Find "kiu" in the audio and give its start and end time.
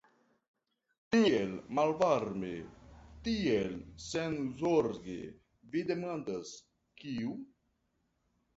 7.05-7.39